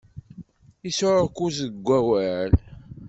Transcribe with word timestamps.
Isɛukkuz 0.87 1.57
deg 1.69 1.87
awal. 1.99 2.51